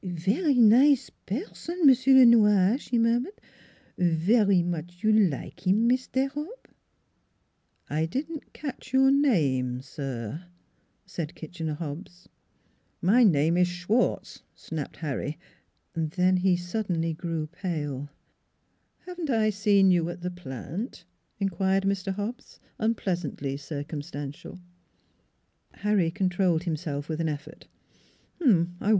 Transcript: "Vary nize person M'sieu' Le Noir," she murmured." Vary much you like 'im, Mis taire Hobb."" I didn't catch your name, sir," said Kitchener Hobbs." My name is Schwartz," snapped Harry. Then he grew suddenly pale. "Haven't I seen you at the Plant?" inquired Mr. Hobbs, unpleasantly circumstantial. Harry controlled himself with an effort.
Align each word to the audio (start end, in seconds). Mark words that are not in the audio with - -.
"Vary 0.03 0.55
nize 0.55 1.11
person 1.27 1.85
M'sieu' 1.85 2.15
Le 2.17 2.25
Noir," 2.25 2.75
she 2.79 2.97
murmured." 2.97 3.39
Vary 3.99 4.63
much 4.63 5.03
you 5.03 5.11
like 5.11 5.67
'im, 5.67 5.85
Mis 5.85 6.07
taire 6.07 6.29
Hobb."" 6.31 6.71
I 7.87 8.07
didn't 8.07 8.51
catch 8.51 8.93
your 8.93 9.11
name, 9.11 9.79
sir," 9.83 10.45
said 11.05 11.35
Kitchener 11.35 11.75
Hobbs." 11.75 12.27
My 13.11 13.23
name 13.23 13.55
is 13.57 13.67
Schwartz," 13.67 14.41
snapped 14.55 14.97
Harry. 14.97 15.37
Then 15.93 16.37
he 16.37 16.55
grew 16.55 16.57
suddenly 16.57 17.15
pale. 17.51 18.09
"Haven't 19.05 19.29
I 19.29 19.51
seen 19.51 19.91
you 19.91 20.09
at 20.09 20.21
the 20.21 20.31
Plant?" 20.31 21.05
inquired 21.39 21.83
Mr. 21.83 22.11
Hobbs, 22.15 22.59
unpleasantly 22.79 23.55
circumstantial. 23.55 24.59
Harry 25.75 26.09
controlled 26.09 26.63
himself 26.63 27.07
with 27.07 27.21
an 27.21 27.29
effort. 27.29 27.67